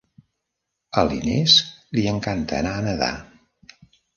A 1.01 1.03
l'Ines 1.09 1.57
li 1.99 2.07
encanta 2.15 2.59
anar 2.63 2.75
a 2.79 2.83
nedar. 2.89 3.15